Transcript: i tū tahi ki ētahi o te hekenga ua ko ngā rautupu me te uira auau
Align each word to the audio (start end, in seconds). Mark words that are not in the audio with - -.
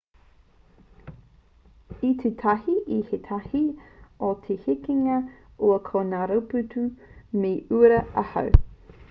i 2.07 2.09
tū 2.21 2.31
tahi 2.39 2.73
ki 2.87 2.97
ētahi 3.19 3.61
o 4.29 4.31
te 4.47 4.57
hekenga 4.65 5.19
ua 5.69 5.77
ko 5.91 6.03
ngā 6.09 6.25
rautupu 6.33 6.89
me 7.45 7.55
te 7.61 7.81
uira 7.83 8.03
auau 8.27 8.53